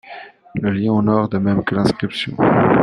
Le 0.55 0.71
lion 0.71 0.95
en 0.95 1.07
or, 1.07 1.29
de 1.29 1.37
même 1.37 1.63
que 1.63 1.75
l'inscription. 1.75 2.35